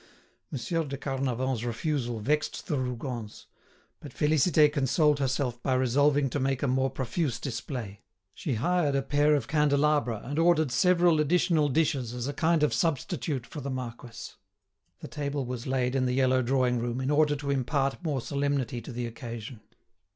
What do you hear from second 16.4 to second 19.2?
drawing room, in order to impart more solemnity to the